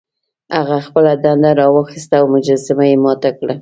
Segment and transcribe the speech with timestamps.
[0.57, 3.53] هغه خپله ډنډه راواخیسته او مجسمه یې ماته کړه.